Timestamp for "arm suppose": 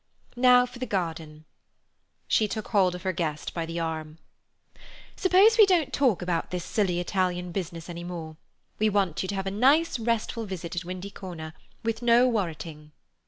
3.79-5.59